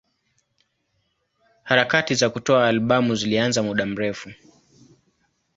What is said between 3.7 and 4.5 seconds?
mrefu.